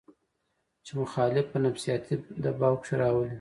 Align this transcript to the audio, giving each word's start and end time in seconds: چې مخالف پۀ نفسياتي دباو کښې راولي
چې 0.85 0.91
مخالف 1.01 1.45
پۀ 1.51 1.57
نفسياتي 1.65 2.15
دباو 2.43 2.75
کښې 2.81 2.95
راولي 3.01 3.29